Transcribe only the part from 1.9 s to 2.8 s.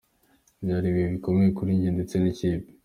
ndetse n’ikipe.